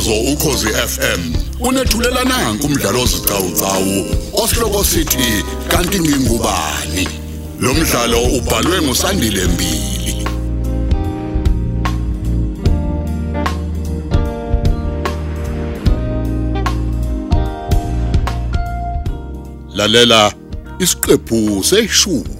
umsakazo 0.00 0.32
ukhosi 0.32 0.66
FM 0.66 1.34
unethulela 1.60 2.24
nanku 2.24 2.66
umdlalo 2.66 3.02
ozicawucawu 3.02 4.06
osihloko 4.32 4.84
sithi 4.84 5.44
kanti 5.68 6.00
ngingubani? 6.00 7.08
Lo 7.60 7.74
mdlalo 7.74 8.22
ubhalwe 8.22 8.82
ngusandile 8.82 9.44
mbili. 9.44 10.26
Lalela 19.74 20.32
isiqephu 20.78 21.64
seshumi. 21.64 22.36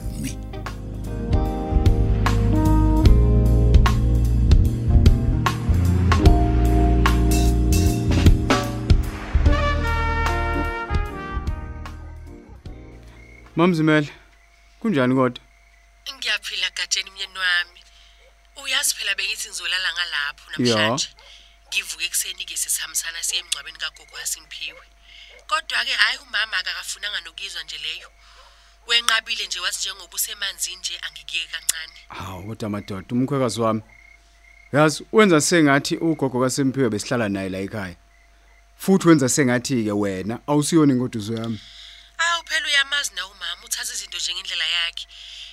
Mamzimele. 13.60 14.08
Kunjani 14.80 15.14
kodwa? 15.14 15.44
Ngiyaphila 16.14 16.70
gatsheni 16.70 17.10
myeni 17.10 17.38
wami. 17.38 17.80
Uyazi 18.56 18.94
phela 18.94 19.14
bengithi 19.14 19.48
ngizolala 19.48 19.92
ngalapho 19.92 20.50
namhlanje. 20.50 21.08
Ngivuke 21.68 22.04
ekseni 22.04 22.44
ke 22.44 22.56
sesihambisana 22.56 23.22
siye 23.22 23.40
emngcwabeni 23.40 23.78
kagogo 23.78 24.14
waSimphiwe. 24.16 24.84
Kodwa 25.46 25.84
ke 25.84 25.92
hayi 25.92 26.18
umama 26.18 26.56
akakafunanga 26.56 27.20
nokuzwa 27.20 27.62
nje 27.62 27.78
leyo. 27.78 28.10
Wenqabile 28.86 29.46
nje 29.46 29.60
wathi 29.60 29.78
njengoba 29.78 30.14
usemanzini 30.14 30.76
nje 30.76 30.98
angikike 31.02 31.48
kancane. 31.52 31.98
Hawu 32.08 32.46
kodwa 32.46 32.70
madoda 32.70 33.06
umkhwekazi 33.12 33.60
wami. 33.60 33.82
Yazi 34.72 35.06
wenza 35.12 35.40
sengathi 35.40 35.96
ugogo 35.96 36.40
kaSemphiwe 36.40 36.90
besihlala 36.90 37.28
naye 37.28 37.48
la 37.48 37.58
ekhaya. 37.58 37.96
Futhi 38.76 39.08
wenza 39.08 39.28
sengathi 39.28 39.84
ke 39.84 39.92
wena 39.92 40.38
awusiyona 40.46 40.92
ingoduzo 40.92 41.34
yami. 41.34 41.60
Awu 42.18 42.44
phela 42.44 42.66
uyamazi 42.66 43.14
na 43.14 43.26
umama 43.80 43.84
uthatha 43.84 43.94
izinto 43.94 44.18
nje 44.18 44.34
ngendlela 44.34 44.64
yakhe. 44.64 45.06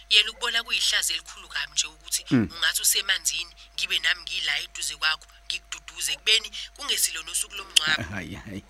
Yena 0.10 0.32
ukubona 0.32 0.64
kuyihlazo 0.64 1.14
elikhulu 1.14 1.48
kabi 1.48 1.72
nje 1.74 1.88
ukuthi 1.88 2.26
ungathi 2.32 2.82
usemanzini 2.82 3.52
ngibe 3.76 4.00
nami 4.00 4.22
ngila 4.22 4.60
eduze 4.64 4.96
kwakho 4.96 5.26
ngikududuze 5.46 6.16
kubeni 6.16 6.52
kungesilo 6.76 7.24
nosuku 7.24 7.56
lomngcwabo. 7.56 8.04
Hayi 8.14 8.36
hayi. 8.36 8.64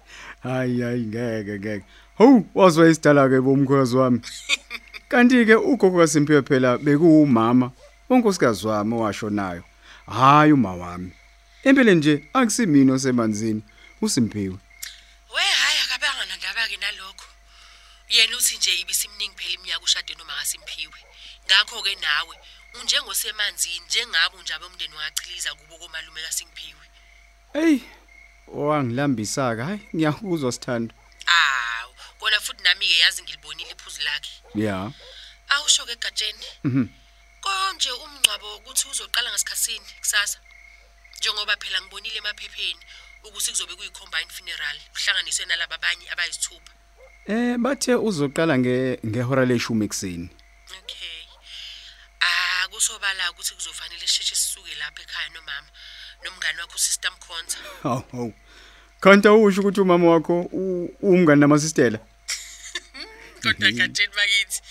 Hayi 0.44 0.82
hayi 0.82 1.06
ngeke 1.06 1.60
ngeke. 1.60 1.86
Hawu 2.18 2.50
wazwa 2.56 2.90
isidala 2.90 3.30
ke 3.30 3.42
bomkhwekazi 3.42 3.96
wami. 3.98 4.22
Kanti 5.10 5.46
ke 5.46 5.56
ugogo 5.56 6.00
kaSemphiwe 6.00 6.42
phela 6.42 6.78
bekuwumama 6.78 7.72
onkosikazi 8.10 8.68
wami 8.68 8.94
owashonayo. 8.94 9.64
Hayi 10.06 10.52
uma 10.54 10.76
wami. 10.76 11.12
Empeleni 11.64 12.00
nje 12.00 12.30
akusimini 12.34 12.92
osemanzini 12.92 13.62
uSimphiwe. 14.02 14.58
We 15.34 15.42
hayi 15.62 15.80
akabanga 15.86 16.26
nandaba 16.26 16.68
ke 16.70 16.78
nalokho. 16.78 17.28
Yena 18.10 18.38
uthi 18.38 18.58
nje 18.58 18.76
ibisimningi 18.76 19.36
phela 19.38 19.54
iminyaka 19.54 19.84
ushade 19.84 20.14
noma 20.16 20.34
kaSimphiwe. 20.36 21.00
Ngakho 21.46 21.84
ke 21.84 21.96
nawe 21.96 22.36
unjengosemanzini 22.74 23.86
njengabo 23.86 24.42
nje 24.42 24.54
abomndeni 24.54 24.96
wachiliza 24.96 25.56
kubo 25.56 25.78
komalume 25.78 26.22
kaSimphiwe. 26.22 26.86
Ey, 27.54 27.80
wangilambisa 28.48 29.56
ke. 29.56 29.62
Hayi, 29.62 29.80
ngiyakuzwa 29.96 30.52
sithando. 30.52 30.96
Awu, 31.26 31.96
kona 32.20 32.40
futhi 32.40 32.64
nami 32.64 32.88
ke 32.88 32.98
yazi 32.98 33.24
ngilibonile 33.24 33.72
iphuzu 33.72 34.02
lakhe. 34.02 34.32
Yeah. 34.56 34.92
Awusho 35.50 35.86
ke 35.86 35.96
gatsheni. 35.96 36.46
Mhm. 36.64 36.88
Konje 37.42 37.92
umngcwabo 37.92 38.56
ukuthi 38.56 38.88
uzoqala 38.88 39.30
ngasikhatsini 39.32 39.92
kusasa. 40.00 40.40
Njengoba 41.18 41.58
phela 41.58 41.82
ngibonile 41.82 42.18
emaphepheni 42.18 42.80
ukuthi 43.24 43.52
kuzobe 43.52 43.76
kuyicombined 43.76 44.32
funeral 44.32 44.78
kuhlanganiswe 44.94 45.46
nalabo 45.46 45.74
abanye 45.76 46.06
abayisithupha. 46.12 46.77
Eh 47.28 47.58
bathe 47.58 47.96
uzoqala 47.96 48.58
nge 48.58 49.00
ngehora 49.06 49.46
leshumi 49.46 49.86
ekseni. 49.86 50.30
Okay. 50.80 51.22
Ah 52.22 52.68
kusobala 52.72 53.32
ukuthi 53.32 53.54
kuzofanele 53.56 54.08
sheshe 54.08 54.36
sisuke 54.36 54.76
lapha 54.80 55.02
ekhaya 55.02 55.30
nomama 55.30 55.68
nomngane 56.24 56.62
wakho 56.62 56.76
uSister 56.76 57.12
Mkhonza. 57.12 57.58
Hawu 57.84 58.04
hawu. 58.12 58.34
Kanti 59.00 59.28
awusho 59.28 59.62
ukuthi 59.62 59.82
umama 59.82 60.08
wakho 60.12 60.42
u- 60.42 60.90
umngani 61.02 61.42
namasistela? 61.42 62.00
Kodwa 63.44 63.72
katsheni 63.72 64.14
bakithi. 64.16 64.62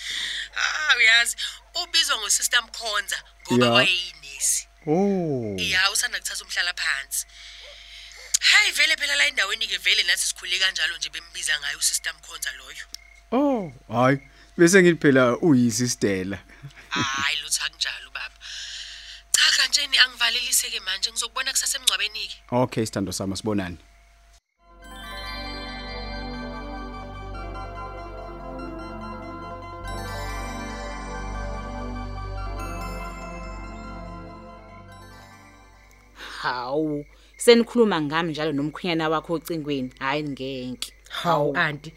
Ah 0.57 0.97
uyazi 0.97 1.37
ubizwa 1.83 2.17
ngoSister 2.19 2.63
Mkhonza 2.63 3.19
ngoba 3.53 3.67
Ya. 3.67 3.73
wayeyinesi. 3.73 4.69
Oh. 4.87 5.57
Ya 5.59 5.91
usanda 5.91 6.19
kuthatha 6.19 6.45
umhlala 6.45 6.73
phansi. 6.75 7.27
Hayi 8.51 8.71
vele 8.73 8.97
phela 8.97 9.15
la 9.17 9.27
endaweni 9.27 9.67
ke 9.67 9.79
vele 9.79 10.03
nathi 10.03 10.27
sikhule 10.27 10.59
kanjalo 10.59 10.97
nje 10.97 11.09
bembiza 11.11 11.61
ngayo 11.61 11.79
uSister 11.79 12.15
Mkhonza 12.15 12.53
loyo. 12.53 12.87
Oh, 13.33 13.73
hayi. 13.89 14.19
Bese 14.57 14.83
ngithi 14.83 15.01
phela 15.03 15.37
uyisistela. 15.39 16.39
Hayi 16.91 17.37
lutho 17.43 17.65
akunjalo 17.65 18.11
baba. 18.11 18.35
Cha 19.33 19.51
kantsheni 19.57 19.99
angivalelise 19.99 20.71
ke 20.71 20.81
manje 20.81 21.11
ngizokubona 21.11 21.51
kusasa 21.51 21.79
emngcwabeni 21.79 22.29
ke. 22.29 22.37
Okay, 22.51 22.87
sithando 22.87 23.13
sami 23.13 23.37
sibonani. 23.37 23.79
Hawu, 36.47 37.05
senikhuluma 37.37 38.01
ngami 38.01 38.31
njalo 38.31 38.53
nomkhwenyana 38.53 39.09
wakho 39.09 39.33
ocingweni. 39.33 39.91
Hayi 39.99 40.23
ngeke. 40.23 40.93
Hawu 41.09 41.57
anti. 41.57 41.93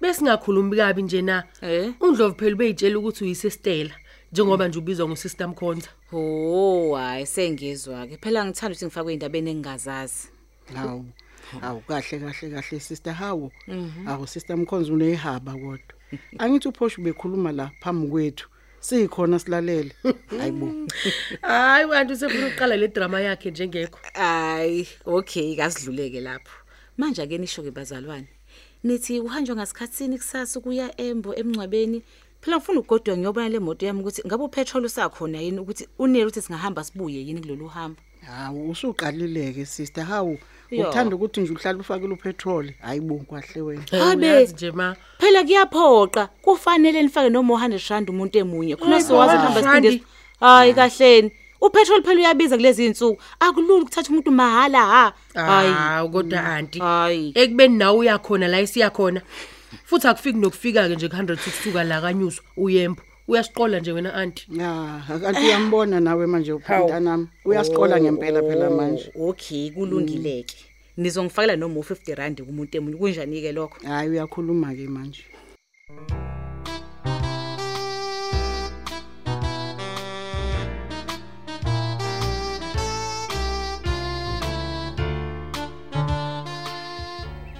Besingakhulumi 0.00 0.76
kabi 0.76 1.02
nje 1.02 1.22
na. 1.22 1.44
Eh? 1.62 1.92
Undlovu 2.00 2.34
phela 2.34 2.56
beyitshela 2.56 2.98
ukuthi 2.98 3.24
uyisistela 3.24 3.94
njengoba 4.32 4.68
nje 4.68 4.78
ubizwa 4.78 5.08
ngoSister 5.08 5.48
Mkhonza. 5.48 5.88
Oh, 6.12 6.96
hayi 6.96 7.26
sengizwa 7.26 8.06
ke. 8.06 8.16
Phela 8.16 8.44
ngithanda 8.44 8.72
ukuthi 8.72 8.84
ngifakwe 8.84 9.12
indabeni 9.12 9.50
engingazazi. 9.50 10.28
Hawu. 10.74 11.04
Hawu 11.60 11.80
kahle 11.80 12.18
kahle 12.18 12.50
kahle 12.50 12.80
sister 12.80 13.12
hawu. 13.12 13.52
Hawu 14.04 14.26
sister 14.26 14.56
Mkhonzo 14.56 14.94
unehaba 14.94 15.52
kodwa. 15.52 15.94
Angithi 16.38 16.68
uphosho 16.68 17.02
bekhuluma 17.02 17.52
la 17.52 17.70
phambi 17.80 18.08
kwethu. 18.08 18.48
Sikhona 18.84 19.38
silalele. 19.38 19.92
Hayibo. 20.38 20.88
Hayi 21.42 21.88
kanti 21.88 22.12
usefuna 22.12 22.46
uqala 22.46 22.76
le 22.76 22.88
drama 22.88 23.20
yakhe 23.20 23.50
njengekho. 23.50 23.98
Ay, 24.14 24.86
okay, 25.06 25.56
kasidluleke 25.56 26.20
lapho. 26.20 26.52
Manje 26.98 27.22
ake 27.22 27.38
nisho 27.38 27.62
ke 27.62 27.70
bazalwane. 27.70 28.28
Nithi 28.84 29.20
uhanjwa 29.20 29.56
ngasikhatsini 29.56 30.18
kusasa 30.18 30.60
kuya 30.60 31.00
Embo 31.00 31.34
emncwabeni. 31.34 32.02
Phela 32.40 32.56
ngifuna 32.56 32.80
ugodwa 32.80 33.16
ngiyobona 33.16 33.48
le 33.48 33.58
moto 33.58 33.86
yami 33.86 34.00
ukuthi 34.00 34.22
ngabe 34.26 34.44
upetrol 34.44 34.84
usakhona 34.84 35.40
yini 35.40 35.58
ukuthi 35.60 35.88
unele 35.98 36.24
ukuthi 36.24 36.42
singahamba 36.42 36.84
sibuye 36.84 37.26
yini 37.26 37.40
kulolu 37.40 37.68
hambo. 37.68 38.00
Hawu 38.26 38.70
usuqalileke 38.70 39.66
sister 39.66 40.04
hawu. 40.04 40.38
Yo. 40.70 40.88
Uthanda 40.88 41.16
ukuthi 41.16 41.40
nje 41.40 41.52
uhlala 41.52 41.78
ufakele 41.78 42.12
upetrol. 42.12 42.70
Hayibo 42.80 43.14
kwahle 43.14 43.60
wena. 43.60 43.82
Habe. 43.90 44.32
Uyazi 44.32 44.52
nje 44.52 44.70
ma. 44.70 44.96
Phela 45.18 45.44
kuyaphoqa. 45.44 46.26
Kufanele 46.42 47.02
nifake 47.02 47.30
noma 47.30 47.54
100 47.54 47.90
rand 47.90 48.10
umuntu 48.10 48.38
emunye. 48.38 48.76
Khona 48.76 49.02
siwazi 49.02 49.36
Hayi, 49.36 49.44
hamba 49.44 49.60
randi. 49.60 49.88
siphinde. 49.88 50.06
Hayi 50.40 50.74
kahleni. 50.74 51.32
Upetrol 51.60 52.02
phela 52.02 52.20
uyabiza 52.20 52.56
kulezi 52.56 52.86
insuku. 52.86 53.22
Akulula 53.40 53.82
ukuthatha 53.82 54.10
umuntu 54.10 54.30
mahala 54.30 54.86
ha. 54.86 55.12
Hayi 55.34 56.08
kodwa 56.08 56.44
anti. 56.44 56.78
Hayi. 56.78 57.32
Ekubeni 57.34 57.76
nawe 57.78 57.98
uyakhona 57.98 58.48
la 58.48 58.60
isiyakhona. 58.60 59.22
Futhi 59.84 60.08
akufiki 60.08 60.38
nokufika 60.38 60.88
ke 60.88 60.94
nje 60.94 61.06
ku100 61.06 61.32
ukusuka 61.32 61.84
la 61.84 62.00
kanyuzwa 62.00 62.44
uyembo. 62.56 63.02
Uyasiqola 63.28 63.80
nje 63.80 63.92
wena 63.92 64.14
anti. 64.14 64.46
Ya, 64.58 65.02
kanti 65.22 65.40
uyambona 65.40 66.00
nawe 66.00 66.26
manje 66.26 66.52
uphintana 66.52 67.00
nami. 67.00 67.28
Uyasiqola 67.44 68.00
ngempela 68.00 68.42
phela 68.42 68.70
manje. 68.70 69.12
Oh, 69.18 69.28
Okay, 69.28 69.70
kulungileke. 69.70 70.56
Nizongifakela 70.96 71.56
noma 71.56 71.80
u50 71.80 72.14
rand 72.14 72.42
kumuntu 72.42 72.76
emunye. 72.76 72.96
Kunjani 72.96 73.42
ke 73.42 73.52
lokho? 73.52 73.76
Hayi 73.86 74.10
uyakhuluma 74.10 74.74
ke 74.74 74.86
manje. 74.88 75.24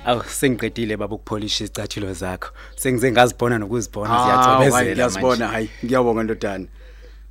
Aw 0.05 0.23
sengiqedile 0.23 0.97
baba 0.97 1.15
ukupholisha 1.15 1.65
izicathulo 1.65 2.12
zakho. 2.12 2.51
Sengize 2.77 3.12
ngazibona 3.12 3.59
nokuzibona 3.59 4.09
Hayi, 4.09 4.25
ziyatsobezela 4.25 4.93
ngiyasibona 4.95 5.49
hayi 5.49 5.71
ngiyabonga 5.85 6.23
ndodana. 6.23 6.67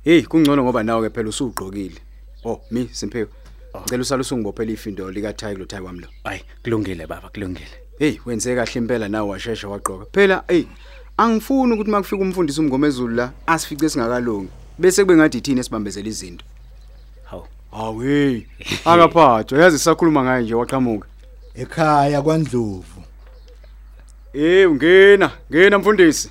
Hey 0.04 0.22
kungcono 0.22 0.62
ngoba 0.64 0.82
nawe 0.82 1.08
ke 1.08 1.14
phela 1.14 1.28
usugqokile. 1.28 2.00
Oh 2.44 2.60
mi 2.70 2.88
simphiwe 2.92 3.26
ngicela 3.80 4.02
usale 4.02 4.20
usungibophela 4.20 4.72
ifindo 4.72 5.10
lika 5.10 5.32
Thai 5.32 5.54
lo. 5.54 5.64
Thai 5.64 5.80
wami 5.80 6.00
lo 6.00 6.08
Hayi 6.24 6.42
kulungile 6.62 7.06
baba 7.06 7.28
kulungile. 7.28 7.70
hey 7.98 8.18
wenze 8.26 8.54
kahle 8.54 8.74
impela 8.74 9.08
nawe 9.08 9.30
washesha 9.30 9.68
waqoka 9.68 10.06
phela 10.12 10.44
hey 10.48 10.64
angifuni 11.16 11.72
ukuthi 11.74 11.90
makufika 11.90 12.22
umfundisi 12.22 12.60
umngomezulu 12.60 13.14
la 13.14 13.32
asifice 13.46 13.88
singakalungi 13.88 14.50
bese 14.78 15.02
kube 15.02 15.16
ngathi 15.16 15.38
ithini 15.38 15.60
esibambezela 15.60 16.08
izinto. 16.08 16.44
Hawu. 17.24 17.46
Hawu 17.70 18.00
hey 18.00 18.42
akaphathwa. 18.84 19.58
Yazi 19.58 19.78
sisakhuluma 19.78 20.24
ngaye 20.24 20.42
nje 20.42 20.54
waqhamuka. 20.54 21.08
Ekhaya 21.54 22.22
kwaNdlovu 22.22 23.02
Eh 24.32 24.70
ungena, 24.70 25.30
ngena 25.52 25.78
mfundisi. 25.78 26.30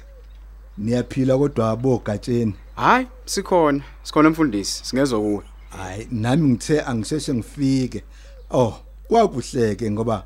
niyaphila 0.78 1.38
kodwa 1.38 1.70
abogatsheni 1.72 2.54
Hayi, 2.76 3.08
sikhona. 3.26 3.84
Sikhona 4.04 4.30
mfundisi, 4.30 4.86
singezwe 4.86 5.20
kuwe. 5.20 5.44
hayi 5.70 6.08
nami 6.12 6.50
ngithe 6.50 6.82
angisheshe 6.82 7.34
ngifike 7.34 8.04
oh 8.52 8.74
kwakuhleke 9.08 9.92
ngoba 9.92 10.26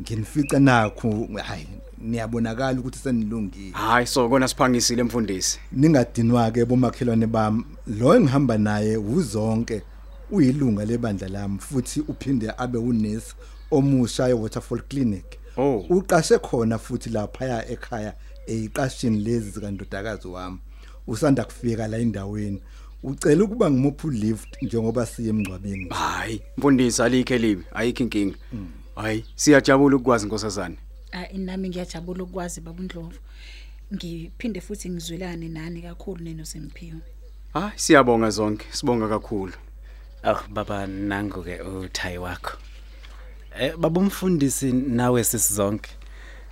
nginifica 0.00 0.58
nakho 0.60 1.28
hayi 1.44 1.68
niyabonakala 1.98 2.80
ukuthi 2.80 2.98
senilungile 2.98 3.70
Hayi, 3.72 4.06
so 4.06 4.28
kona 4.28 4.48
siphangisile 4.48 5.02
mfundisi. 5.02 5.58
ningadinwa 5.72 6.50
ke 6.50 6.64
bomakhelwane 6.64 7.26
bami 7.26 7.64
lo 7.86 8.14
engihamba 8.16 8.58
naye 8.58 8.96
uzonke 8.96 9.82
uyilunga 10.30 10.84
lebandla 10.84 11.28
lami 11.28 11.58
futhi 11.58 12.00
uphinde 12.00 12.50
abe 12.58 12.78
unesi 12.78 13.34
omusha 13.76 14.28
eWaterfall 14.28 14.80
Clinic. 14.88 15.24
Oh. 15.56 15.86
uqashe 15.90 16.38
khona 16.38 16.78
futhi 16.78 17.10
lapha 17.10 17.66
ekhaya 17.68 18.14
eyiqashini 18.46 19.18
lezi 19.24 19.50
zikandodakazi 19.50 20.28
wami. 20.28 20.58
Usanda 21.06 21.44
kufika 21.44 21.88
la 21.88 21.98
endaweni. 21.98 22.62
Ucela 23.02 23.44
ukuba 23.44 23.70
ngimuphi 23.70 24.08
lift 24.08 24.62
njengoba 24.62 25.06
siye 25.06 25.28
emngcwabeni. 25.28 25.88
Hayi, 25.90 26.42
mfundisi 26.56 27.02
alikhe 27.02 27.38
libi, 27.38 27.64
ayikho 27.74 28.02
inkinga. 28.02 28.36
Hayi, 28.96 29.24
siyajabula 29.36 29.96
ukwazi 29.96 30.26
nkosazana. 30.26 30.76
hayi 31.10 31.38
nami 31.38 31.68
ngiyajabula 31.68 32.22
ukwazi 32.24 32.60
babundlovu 32.60 33.18
ngiphinde 33.94 34.60
futhi 34.60 34.90
ngizwelane 34.90 35.48
nani 35.48 35.82
kakhulu 35.82 36.24
neno 36.24 36.44
Simphiwe 36.44 37.00
Hayi, 37.52 37.72
siyabonga 37.76 38.30
zonke, 38.30 38.66
sibonga 38.70 39.08
kakhulu. 39.08 39.52
aw 40.22 40.38
baba 40.48 40.86
nangu 40.86 41.42
ke 41.44 41.60
uthayi 41.62 42.18
wakho. 42.18 42.56
Eh 43.60 43.76
baba 43.76 44.00
umfundisi 44.00 44.72
nawe 44.72 45.24
sisizonke. 45.24 45.90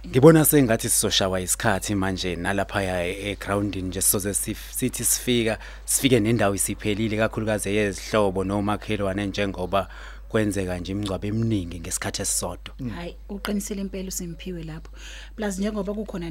Ngibona 0.06 0.44
sengathi 0.44 0.88
sizoshawa 0.88 1.40
isikhathi 1.40 1.94
manje 1.94 2.36
nalapha 2.36 3.04
egroundini 3.04 3.88
nje 3.88 4.02
sizoze 4.02 4.34
sithi 4.34 5.04
sifika 5.04 5.58
sifike 5.84 6.20
nendawo 6.20 6.54
isiphelile 6.54 7.16
kakhulukazi 7.16 7.76
yezihlobo 7.76 8.44
nomakhelwane 8.44 9.26
njengoba 9.26 9.88
kwenzeka 10.28 10.78
nje 10.78 10.92
imingcwabo 10.92 11.26
eminingi 11.26 11.80
ngesikhathi 11.80 12.22
esisodwa. 12.22 12.74
Hayi 12.94 13.16
uqinisele 13.28 13.80
impela 13.80 14.08
uSimphiwe 14.08 14.62
lapho. 14.62 14.90
Plus 15.36 15.58
njengoba 15.58 15.94
kukhona 15.94 16.30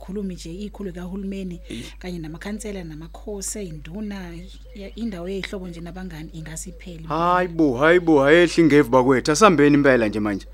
nezikhulumi 0.00 0.34
nje 0.34 0.52
ikhulu 0.52 0.92
kahulumeni 0.92 1.60
kanye 1.98 2.18
namakhansela 2.18 2.84
namakhosi 2.84 3.58
eyinduna 3.58 4.34
ya- 4.74 4.94
indawo 4.96 5.28
yezihlobo 5.28 5.68
nje 5.68 5.80
nabangani 5.80 6.30
ingasipheli 6.32 7.04
Hayi 7.04 7.48
bo, 7.48 7.76
hayi 7.78 8.00
bo, 8.00 8.24
ayehli 8.24 8.64
ngevu 8.64 8.90
bakwethu. 8.90 9.32
Asambeni 9.32 9.74
impela 9.74 10.08
nje 10.08 10.20
manje. 10.20 10.46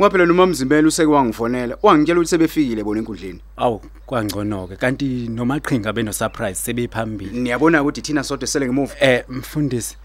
Ngoba 0.00 0.10
phela 0.10 0.26
noma 0.26 0.46
mzimbela 0.46 0.88
useke 0.88 1.08
wangifonela, 1.08 1.78
wangitshela 1.82 2.20
ukuthi 2.20 2.30
sebefikile 2.30 2.84
bona 2.84 3.00
enkundleni. 3.00 3.40
awu 3.56 3.80
kwangcono 4.06 4.68
ke 4.68 4.76
kanti 4.76 5.28
nomaqhinga 5.28 5.92
beno 5.92 6.12
surprise 6.12 6.54
sebephambili 6.60 7.40
Niyabona 7.40 7.82
ukuthi 7.82 8.02
thina 8.02 8.22
sodwa 8.24 8.46
sele 8.46 8.66
ngemuva. 8.66 8.94
Eh 9.00 9.24
mfundisi 9.28 9.96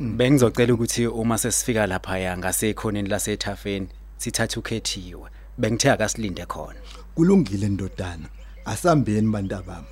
bengizocela 0.00 0.74
ukuthi 0.74 1.06
uma 1.06 1.38
sesifika 1.38 1.86
lapha 1.86 2.18
ya 2.18 2.38
ngasekhoneni 2.38 3.08
lasethafeni 3.08 3.88
sithathe 4.16 4.58
ukhethiwe 4.58 5.30
bengithe 5.58 5.90
akasilinde 5.90 6.46
khona 6.46 6.78
kulungile 7.18 7.68
ndodana 7.68 8.28
asambeni 8.64 9.30
bantabami 9.30 9.86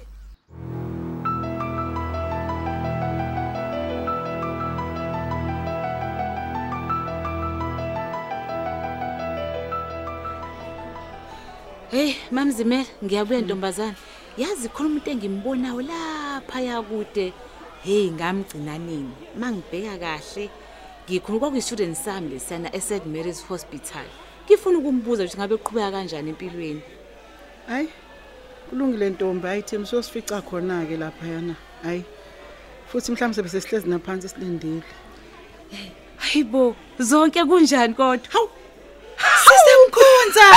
Hey 11.90 12.14
mamzimela 12.30 12.86
ngiyabuya 13.04 13.40
ntombazana. 13.40 13.94
Yazi 14.38 14.68
khona 14.68 14.88
umuntu 14.88 15.10
engimbonayo 15.10 15.82
lapha 15.82 16.60
yakude. 16.60 17.32
Hey 17.82 18.10
ngamgcina 18.10 18.78
nini? 18.78 19.14
Mangibheka 19.38 19.98
kahle 19.98 20.50
ngikhuluma 21.06 21.50
ku 21.50 21.60
student 21.60 21.96
sami 21.96 22.28
lesana 22.28 22.70
e 22.70 22.80
St 22.80 23.06
Mary's 23.06 23.42
Hospital. 23.48 24.06
Ngifuna 24.44 24.78
ukumbuza 24.78 25.24
ukuthi 25.24 25.38
ngabe 25.38 25.54
uqhubeka 25.54 25.90
kanjani 25.90 26.30
empilweni. 26.30 26.82
Hayi 27.68 27.88
kulungile 28.70 29.10
ntombi. 29.10 29.46
Hayi 29.48 29.62
thina 29.62 29.86
sosifica 29.86 30.42
khona 30.42 30.86
ke 30.86 30.96
lapha 30.96 31.26
yana 31.26 31.54
hayi 31.82 32.04
futhi 32.92 33.12
mhlawumbe 33.12 33.34
sebe 33.36 33.48
sesihlezi 33.48 33.88
naphansi 33.88 34.28
silindile 34.28 34.82
Hayibo 36.16 36.76
zonke 36.98 37.44
kunjani 37.44 37.94
kodwa? 37.94 38.28
Hawu! 38.32 38.48
Sisemkhonza 39.44 40.48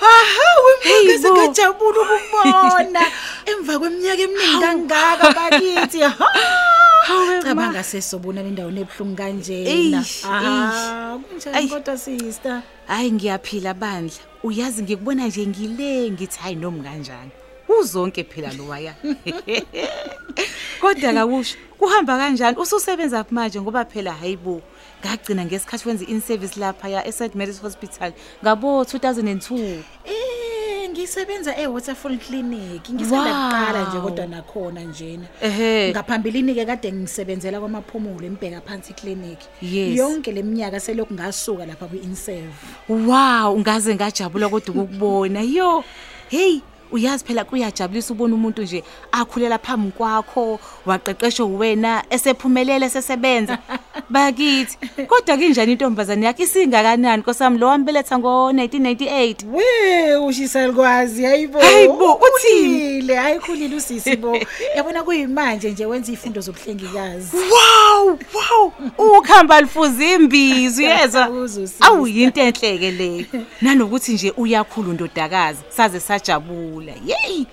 Aha 0.00 0.48
Hey, 0.82 1.08
wemake 1.08 1.22
bo. 1.22 1.34
ngajabula 1.36 2.00
ukubona. 2.00 3.02
Emva 3.50 3.78
kweminyaka 3.78 4.22
eminingi 4.22 4.60
kangaka 4.60 5.26
bakithi 5.36 6.00
Hawe, 6.00 6.42
cabanga 7.42 7.82
sesobona 7.82 8.42
le 8.42 8.50
ndawo 8.50 8.70
nebhlungu 8.70 9.16
kanjena 9.16 9.70
Eish, 9.70 10.24
ah 10.24 11.12
Ayi. 11.12 11.18
kunjani 11.22 11.68
kodwa 11.68 11.98
sister 11.98 12.62
Hayi 12.86 13.12
ngiyaphila 13.12 13.74
bandla. 13.74 14.16
Uyazi 14.42 14.82
ngikubona 14.82 15.26
nje 15.26 15.46
ngile 15.46 16.10
ngithi 16.10 16.38
hayi 16.40 16.54
noma 16.56 16.82
kanjani. 16.82 17.30
Uzonke 17.80 18.24
phela 18.24 18.52
lo 18.52 18.68
waya. 18.68 18.94
Kodwa 20.80 21.12
kakusho 21.12 21.56
kuhamba 21.78 22.18
kanjani 22.18 22.56
ususebenza 22.56 23.22
kuphi 23.24 23.34
manje 23.34 23.60
ngoba 23.60 23.84
phela 23.84 24.12
hayibo 24.12 24.62
ngagcina 25.04 25.44
ngesikhathi 25.44 25.88
wenza 25.88 26.04
in 26.08 26.20
service 26.20 26.60
lapha 26.60 26.88
ya 26.88 27.12
St 27.12 27.34
Mary's 27.34 27.60
Hospital 27.60 28.12
ngabo 28.42 28.82
2002. 28.82 29.82
eh 30.04 30.27
ngisebenza 30.98 31.56
eWaterfall 31.56 32.18
Clinic 32.18 32.82
Wow. 32.88 32.94
ngisandaqala 32.94 33.88
nje 33.88 34.00
kodwa 34.00 34.26
nakhona 34.26 34.80
njena 34.80 35.26
Ehhe. 35.42 35.90
ngaphambilini 35.90 36.54
ke 36.54 36.64
kade 36.66 36.92
ngisebenzela 36.92 37.60
kwamaphumulo 37.60 38.26
embheka 38.26 38.60
phansi 38.60 38.92
clinic 38.94 39.38
Yes. 39.62 39.96
yonke 39.98 40.32
leminyaka 40.32 40.80
selokhu 40.80 41.14
ngasuka 41.14 41.66
lapha 41.66 41.86
kwi-inserve 41.86 42.50
Wow, 42.88 43.58
ngaze 43.60 43.94
ngajabula 43.94 44.48
kodwa 44.48 44.74
ukukubona. 44.74 45.40
Yo, 45.42 45.84
hey, 46.28 46.60
uyazi 46.92 47.24
phela 47.24 47.44
kuyajabulisa 47.44 48.12
ubona 48.14 48.34
umuntu 48.34 48.62
nje 48.62 48.84
akhulela 49.12 49.58
phambi 49.58 49.90
kwakho, 49.92 50.58
waqeqeshwa 50.86 51.46
uwena 51.46 52.04
esephumelele 52.10 52.90
sesebenza. 52.90 53.58
Bakithi. 54.10 54.78
Kodwa 55.06 55.36
kinjani 55.36 55.72
intombazane 55.72 56.26
yakhe 56.26 56.42
isingakanani 56.42 57.22
nkosami 57.22 57.58
lo 57.58 57.66
wambeletha 57.66 58.16
ngo1998? 58.16 59.36
we 59.52 60.16
ushisalukwazi 60.16 61.24
hayibo 61.24 61.58
Hayibo, 61.60 62.12
uthini? 62.14 62.74
ukhulile 62.74 63.14
hayikhulile 63.16 63.76
usisi 63.76 64.16
bo 64.16 64.38
yabona 64.76 65.02
kuyimanje 65.02 65.70
nje 65.70 65.86
wenza 65.86 66.12
izifundo 66.12 66.40
zobuhlengikazi 66.40 67.36
Wow, 67.36 68.06
wow, 68.34 68.72
ukhamba 69.18 69.60
lifuza 69.60 70.04
imbizi 70.04 70.84
uyezwa. 70.84 71.30
Uzusisa. 71.44 71.84
Awu 71.84 72.06
yinto 72.06 72.40
enhleke 72.40 72.90
leyo. 72.90 73.24
Nanokuthi 73.62 74.12
nje 74.12 74.32
uyakhulu 74.36 74.92
ndodakazi 74.92 75.60
saze 75.68 76.00
sajabula. 76.00 76.92
Yey! 77.06 77.46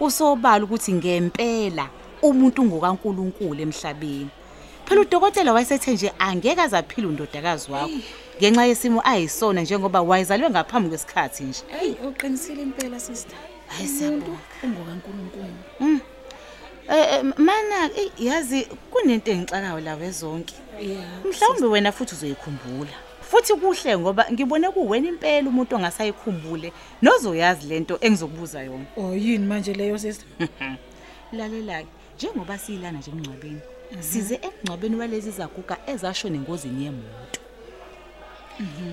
Usobala 0.00 0.64
ukuthi 0.64 0.92
ngempela 0.92 1.88
umuntu 2.22 2.64
ngokaNkuluNkulu 2.64 3.60
emhlabeni. 3.62 4.28
Phela 4.86 5.00
udokotela 5.00 5.52
wayesethe 5.52 5.92
nje 5.92 6.12
angeke 6.18 6.60
azaphila 6.60 7.08
undodakazi 7.08 7.72
wakho 7.72 7.90
ngenxa 8.38 8.64
yesimo 8.64 9.00
ayisona 9.04 9.60
njengoba 9.62 10.02
wayezalwe 10.02 10.50
ngaphambi 10.50 10.88
kwesikhathi 10.88 11.44
nje. 11.44 11.62
hey 11.80 11.92
uqinisile 12.08 12.62
impela 12.62 13.00
sister 13.00 13.36
Hayi, 13.66 13.88
siyabonga. 13.88 14.38
ungokaNkulunkulu 14.62 16.00
Eh 16.88 17.06
eh, 17.12 17.24
mana 17.36 17.90
eh, 17.96 18.10
yazi 18.18 18.64
kunento 18.90 19.30
engixakayo 19.30 19.80
la 19.80 19.94
wezonke. 19.94 20.54
yeah 20.80 21.04
Mhlawumbe 21.24 21.66
wena 21.66 21.92
futhi 21.92 22.14
uzoyikhumbula. 22.14 22.90
Futhi 23.30 23.54
kuhle 23.54 23.98
ngoba 23.98 24.26
ngibone 24.32 24.70
kuwena 24.70 25.08
impela 25.08 25.48
umuntu 25.48 25.76
ongasayikhumbule 25.76 26.72
nozoyazi 27.02 27.66
lento 27.66 27.98
engizokubuza 28.00 28.62
yona. 28.62 28.84
oh 28.96 29.14
yini 29.14 29.46
manje 29.46 29.74
leyo 29.74 29.98
sister 29.98 30.26
Lalela 31.32 31.82
ke 31.82 31.86
njengoba 32.18 32.58
siyilana 32.58 32.98
nje 32.98 33.10
emngcwabeni. 33.10 33.60
Size 34.00 34.40
emngcwabeni 34.42 34.96
walezi 34.96 35.30
zaguga 35.30 35.76
ezasho 35.86 36.28
nengozini 36.28 36.84
yemoto. 36.84 37.40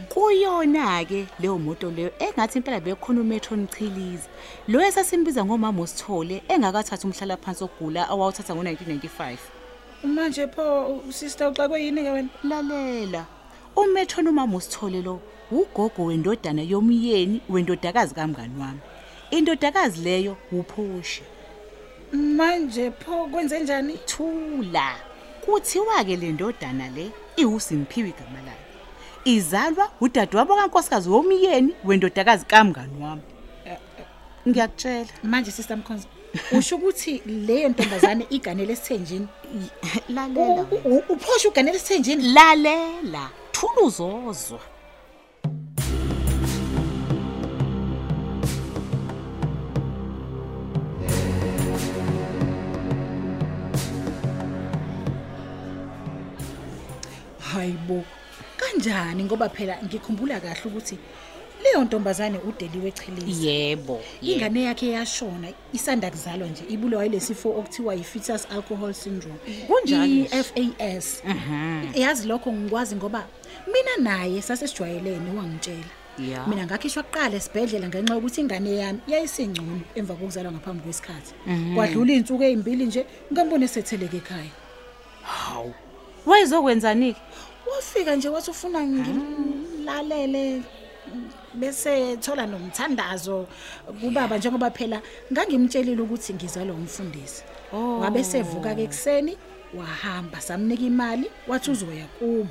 Kuyona 0.09 1.05
ke 1.05 1.27
leyo 1.39 1.57
moto 1.57 1.91
leyo 1.91 2.11
engathi 2.19 2.57
impela 2.59 2.79
bekhona 2.79 3.21
umetro 3.21 3.57
Mchilizi. 3.57 4.27
Lo 4.67 4.81
esasimbiza 4.81 5.45
ngomama 5.45 5.81
usithole 5.81 6.43
engakathatha 6.47 7.07
umhlala 7.07 7.37
phansi 7.37 7.63
ogula 7.63 8.09
awawuthatha 8.09 8.53
ngo1995. 8.53 9.37
manje 10.03 10.47
pho 10.47 11.01
sister 11.11 11.47
uxakwe 11.47 11.83
yini 11.83 12.03
ke 12.03 12.09
wena 12.09 12.29
Lalela. 12.43 13.25
Umetro 13.75 14.23
umama 14.23 14.57
usithole 14.57 15.01
lo 15.01 15.21
ugogo 15.51 16.05
wendodana 16.05 16.61
yomyeni 16.61 17.41
wendodakazi 17.49 18.15
kamngani 18.15 18.59
wami. 18.61 18.79
Indodakazi 19.31 20.01
leyo 20.01 20.37
uPhosha. 20.51 21.23
Manje 22.11 22.91
pho 22.91 23.27
kwenze 23.31 23.59
njani? 23.59 23.97
Thula. 24.05 24.95
Kuthiwa 25.45 26.03
ke 26.03 26.15
le 26.15 26.31
ndodana 26.31 26.89
le 26.89 27.11
iwuSimphiwe 27.37 28.09
igama 28.09 28.39
layo. 28.45 28.57
izalwa 29.25 29.91
udadewabo 30.01 30.55
kankosikazi 30.55 31.09
womyeni 31.09 31.73
wendodakazi 31.83 32.45
kamngani 32.45 33.03
wami. 33.03 33.21
Ngiyakutshela. 34.47 35.07
Manje 35.23 35.51
sister 35.51 35.77
Mkhonza 35.77 36.07
usho 36.51 36.75
ukuthi 36.75 37.21
leyo 37.25 37.69
ntombazane 37.69 38.25
iganele 38.29 38.73
esithenjini? 38.73 39.27
Lalela 40.09 40.61
U- 40.71 40.95
u- 40.95 41.03
uphosha 41.13 41.49
uganele 41.49 41.77
esithenjini? 41.77 42.33
Lalela. 42.33 43.29
Thula 43.51 43.81
uzozwa 43.83 44.59
hayibo 57.89 58.03
kanjani? 58.57 59.23
Ngoba 59.23 59.49
phela 59.49 59.77
ngikhumbula 59.83 60.39
kahle 60.39 60.61
ukuthi 60.65 60.97
leyo 61.63 61.83
ntombazane 61.83 62.37
udeliwe 62.37 62.87
echelezi 62.87 63.47
yebo 63.47 64.01
ingane 64.21 64.63
yakhe 64.63 64.91
yashona 64.91 65.47
isanda 65.73 66.11
kuzalwa 66.11 66.47
nje 66.47 66.63
ibulawa 66.69 67.03
yilesifo 67.03 67.49
okuthiwa 67.49 67.95
yi-fetus 67.95 68.47
alcohol 68.51 68.93
syndrome. 68.93 69.39
Kunjani? 69.67 70.21
i-FAS 70.21 71.23
yazi 71.95 72.27
lokho 72.27 72.53
ngikwazi 72.53 72.95
ngoba 72.95 73.27
mina 73.67 73.97
naye 73.97 74.41
sasesijwayelene 74.41 75.31
wangitshela. 75.37 75.93
Ya. 76.19 76.47
mina 76.47 76.65
ngakhishwa 76.65 77.03
kuqala 77.03 77.35
esibhedlela 77.35 77.87
ngenxa 77.87 78.13
yokuthi 78.13 78.41
ingane 78.41 78.75
yami 78.75 78.99
yayisengcono 79.07 79.81
emva 79.95 80.13
kokuzalwa 80.15 80.51
ngaphambi 80.51 80.83
kwesikhathi. 80.83 81.33
Kwadlula 81.75 82.13
iy'nsuku 82.13 82.43
ey'mbili 82.43 82.85
nje 82.85 83.05
ngambone 83.31 83.65
esetheleke 83.65 84.17
ekhaya. 84.17 84.51
Hawu. 85.23 85.73
Wayezokwenzani-ke 86.25 87.19
wafika 87.75 88.15
nje 88.15 88.29
wathi 88.29 88.51
ufuna 88.51 88.83
ngilalele 88.87 90.63
bese 91.53 92.17
thola 92.17 92.45
nomthandazo 92.45 93.47
kubaba 94.01 94.37
njengoba 94.37 94.71
phela 94.71 95.01
ngangimtshelile 95.31 96.01
ukuthi 96.01 96.33
ngizalwa 96.33 96.75
umfundisi 96.75 97.43
Oh. 97.73 97.99
wabe 97.99 98.23
sevuka 98.23 98.75
ke 98.75 98.83
ekseni 98.83 99.37
wahamba 99.73 100.41
samnika 100.41 100.83
imali 100.83 101.31
wathi 101.47 101.71
uzoya 101.71 102.07
kubo 102.19 102.47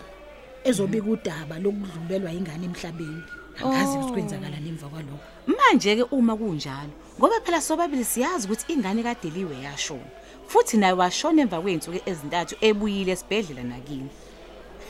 ezobika 0.64 1.10
udaba 1.10 1.58
lokudlulelwa 1.58 2.32
ingane 2.32 2.66
emhlabeni. 2.66 3.22
Angazi 3.58 3.98
ukuthi 3.98 4.12
kwenzakala 4.12 4.60
nemva 4.60 4.88
kwalokho. 4.88 5.18
Manje-ke 5.46 6.04
uma 6.14 6.36
kunjalo 6.36 6.92
ngoba 7.18 7.40
phela 7.40 7.60
sobabili 7.60 8.04
siyazi 8.04 8.46
ukuthi 8.46 8.72
ingane 8.72 9.02
kadeliwe 9.02 9.56
yashona 9.62 10.06
futhi 10.46 10.76
naye 10.76 10.92
washona 10.92 11.42
emva 11.42 11.60
kwey'nsuku 11.60 12.00
ezintathu 12.06 12.54
ebuyile 12.60 13.12
esibhedlela 13.12 13.62
nakini. 13.62 14.10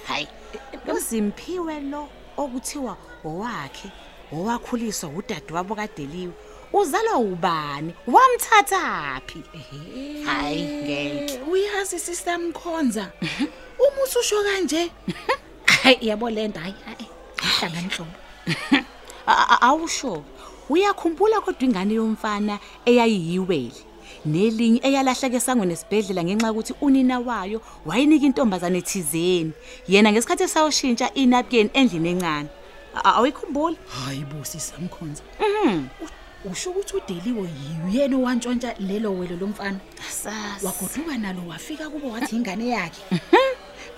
Hayi. 0.09 0.29
Lo 0.87 1.01
simphiwe 1.01 1.81
lo 1.81 2.09
okuthiwa 2.37 2.97
owakhe 3.25 3.89
owakhuliswa 4.33 5.11
udadewabo 5.11 5.75
kadeliwe. 5.75 6.33
Uzalwa 6.73 7.17
ubani? 7.17 7.95
Wamthathaphi 8.07 9.43
hayi 10.27 10.63
ngeke. 10.63 11.35
Eh, 11.35 11.49
uyazi 11.49 11.99
sister 11.99 12.39
mkhonza. 12.39 13.13
Uma 13.85 14.03
ususho 14.05 14.37
kanje. 14.43 14.91
Hayi 15.83 15.99
yabo 16.09 16.31
lento 16.31 16.61
hayi 16.61 16.75
hayi. 16.85 17.07
Hlangana 17.61 17.81
inhlobo 17.83 18.11
A- 19.27 19.47
a- 19.55 19.61
awusho. 19.63 20.25
Uyakhumbula 20.69 21.41
kodwa 21.41 21.63
ingane 21.65 21.95
yomfana 21.95 22.59
eyayiyiwele? 22.85 23.73
Nelinye 24.25 24.81
eyalahleke 24.83 25.37
esangweni 25.37 25.73
esibhedlela 25.73 26.25
ngenxa 26.25 26.47
yokuthi 26.47 26.75
unina 26.81 27.19
wayo 27.19 27.63
wayinika 27.87 28.27
intombazane 28.27 28.81
thizeni. 28.83 29.53
Yena 29.89 30.13
ngesikhathi 30.13 30.43
esayoshintsha 30.45 31.15
inapkeni 31.15 31.71
endlini 31.75 32.09
encane. 32.09 32.49
Awuyikhumbuli? 33.05 33.77
Hayi 33.89 34.25
bo 34.25 34.45
sisamkhonza 34.45 35.23
U- 36.03 36.51
usho 36.51 36.71
ukuthi 36.71 36.97
udeliwe 36.97 37.49
yiyena 37.93 38.17
owantshontsha 38.17 38.75
lelo 38.79 39.13
wele 39.19 39.37
lomfana? 39.37 39.79
Wagoduka 40.67 41.19
nalo 41.19 41.43
wafika 41.49 41.91
kubo 41.91 42.09
wathi 42.11 42.37
ingane 42.37 42.69
yakhe. 42.69 43.03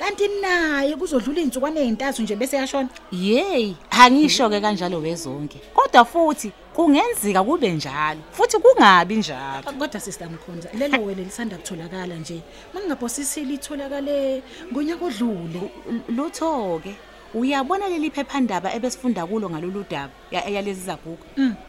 Kanti 0.00 0.28
naye 0.40 0.96
kuzodlula 0.96 1.40
iy'nsukwane 1.40 1.80
ey'ntathu 1.84 2.22
nje 2.22 2.36
bese 2.36 2.56
yashona? 2.56 2.88
Yeyi 3.12 3.76
angisho-ke 3.90 4.60
kanjalo 4.60 4.98
wezonke. 5.04 5.58
Kodwa 5.74 6.04
futhi 6.04 6.52
kungenzeka 6.74 7.44
kube 7.44 7.68
njalo 7.72 8.20
futhi 8.32 8.56
kungabi 8.58 9.16
njalo. 9.16 9.62
Kodwa 9.78 10.00
sister 10.00 10.28
mkhonza 10.30 10.68
lelo 10.78 11.04
wele 11.04 11.24
lisanda 11.24 11.56
kutholakala 11.56 12.14
nje 12.16 12.40
mangingaphosisile 12.74 13.54
itholakale 13.54 14.42
ngonyaka 14.72 15.04
odlule. 15.04 15.60
Lutho-ke 16.08 16.94
uyabona 17.34 17.88
leli 17.88 18.10
phephandaba 18.10 18.72
ebesifunda 18.74 19.26
kulo 19.26 19.50
ngalolu 19.50 19.84
daba 19.90 20.12
ya- 20.30 20.48
yalezi 20.48 20.80
zabhuku? 20.80 21.24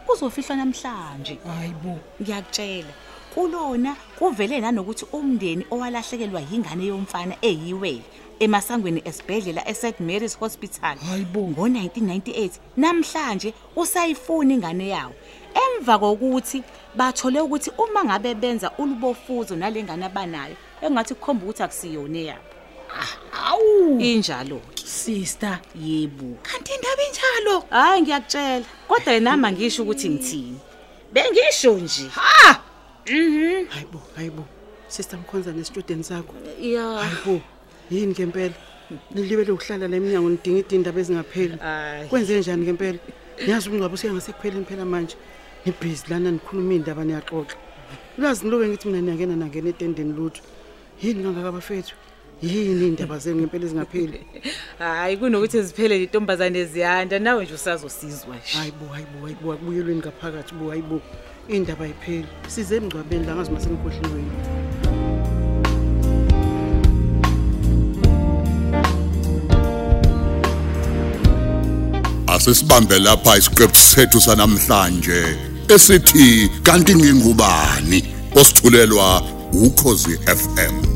Kuzofihlwa 0.07 0.55
namhlanje. 0.55 1.37
Hayi 1.47 1.73
bo. 1.83 1.99
Ngiyakutshela 2.21 2.93
kulona 3.33 3.95
kuvele 4.19 4.59
nanokuthi 4.59 5.05
umndeni 5.13 5.65
owalahlekelwa 5.71 6.41
yingane 6.51 6.85
yomfana 6.85 7.35
eyiwele. 7.41 8.03
Emasangweni 8.41 9.01
esibhedlela 9.05 9.67
eSt 9.69 9.99
Mary's 9.99 10.37
Hospital. 10.39 10.97
Hayibo. 10.97 11.41
ngo-1998 11.41 12.51
namhlanje 12.77 13.53
usayifuna 13.75 14.53
ingane 14.53 14.87
yawo. 14.87 15.13
Emva 15.53 15.99
kokuthi 15.99 16.63
bathole 16.95 17.39
ukuthi 17.39 17.71
uma 17.77 18.03
ngabe 18.03 18.35
benza 18.35 18.71
ulubofuzo 18.77 19.55
nalengane 19.55 20.05
abanayo 20.05 20.55
engathi 20.81 21.13
kukhomba 21.13 21.43
ukuthi 21.43 21.63
akusiyona 21.63 22.19
yabo 22.19 22.51
awu 23.31 23.99
injalo-ke. 23.99 24.85
Sister 24.85 25.59
yebo. 25.75 26.37
Kanti 26.43 26.71
indaba 26.73 27.03
injalo? 27.07 27.63
Hayi 27.69 28.01
ngiyakutshela. 28.01 28.65
Kodwa 28.87 29.13
yenama 29.13 29.51
ngisho 29.51 29.83
ukuthi 29.83 30.09
ngithini. 30.09 30.59
Bengisho 31.13 31.73
nje. 31.73 32.09
Hayi 33.69 33.85
bo 33.91 34.01
hayi 34.15 34.29
bo. 34.29 34.45
Sister 34.87 35.19
mkhonza 35.19 35.51
nesitudent 35.51 36.03
sakho. 36.03 36.33
Ya. 36.61 36.83
Hayi 36.83 37.15
bo. 37.25 37.41
Yini 37.91 38.13
ngempela? 38.13 38.53
Nilibele 39.11 39.51
ukuhlala 39.51 39.87
la 39.87 39.95
eminyango 39.97 40.29
nidinga 40.29 40.59
idindaba 40.59 40.99
ezingapheli. 40.99 41.57
Ayi. 41.61 42.07
kwenze 42.09 42.39
njani 42.39 42.63
ngempela? 42.63 42.99
Niyazi 43.45 43.69
umngcwabo 43.69 43.95
usengasekupheleni 43.95 44.65
phela 44.65 44.85
manje. 44.85 45.15
Nibhizi 45.65 46.05
lana 46.09 46.31
nikhuluma 46.31 46.73
iy'ndaba 46.73 47.03
niyaxoxa. 47.03 47.57
Ulazi 48.17 48.45
niloke 48.45 48.67
ngithi 48.67 48.87
mina 48.87 49.01
niyangena 49.01 49.35
nangena 49.35 49.69
etendeni 49.69 50.13
lutho. 50.13 50.41
Yini 51.01 51.23
kangaka 51.23 51.49
abafethu 51.49 51.95
yini 52.41 52.83
iy'ndaba 52.85 53.17
zenu 53.19 53.39
ngempela 53.39 53.65
ezingapheli? 53.65 54.19
Hayi 54.79 55.17
kunokuthi 55.17 55.61
ziphelele 55.61 56.03
intombazane 56.03 56.65
ziyanda. 56.65 57.19
Nawe 57.19 57.43
nje 57.43 57.53
usazosizwa 57.53 58.35
nje. 58.35 58.57
Hayi 58.57 58.71
bo 58.71 58.85
hayi 58.93 59.05
bo 59.13 59.25
hayi 59.25 59.35
bo. 59.41 59.53
Akubuyelweni 59.53 59.99
ngaphakathi 59.99 60.53
bo 60.55 60.69
hayi 60.69 60.81
bo. 60.81 61.01
Iy'ndaba 61.49 61.85
ayipheli. 61.85 62.27
Size 62.47 62.75
emngcwabeni 62.75 63.25
la 63.25 63.35
ngazi 63.35 63.51
masengikhohliweni 63.51 64.60
asisibambe 72.41 72.99
lapha 72.99 73.37
isiqephu 73.37 73.79
sethu 73.79 74.21
sanamhlanje 74.21 75.21
esithi 75.75 76.49
kanti 76.63 76.95
ngingubani 76.95 77.99
osithulelwa 78.35 79.21
ukhozi 79.53 80.19
FM 80.39 80.90